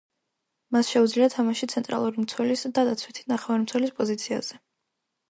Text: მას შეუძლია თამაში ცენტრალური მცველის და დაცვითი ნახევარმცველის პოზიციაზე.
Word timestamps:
მას 0.75 0.87
შეუძლია 0.93 1.27
თამაში 1.33 1.69
ცენტრალური 1.73 2.23
მცველის 2.25 2.65
და 2.79 2.87
დაცვითი 2.89 3.27
ნახევარმცველის 3.33 3.95
პოზიციაზე. 4.01 4.59